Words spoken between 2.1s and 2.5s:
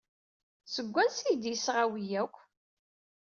akk?